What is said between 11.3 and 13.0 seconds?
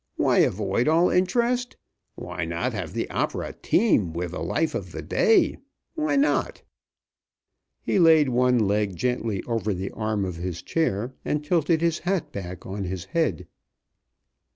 tilted his hat back on